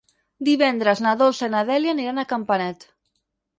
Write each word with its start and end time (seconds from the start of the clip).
Divendres 0.47 1.01
na 1.07 1.11
Dolça 1.19 1.51
i 1.51 1.53
na 1.57 1.63
Dèlia 1.69 1.93
aniran 1.99 2.25
a 2.25 2.27
Campanet. 2.35 2.91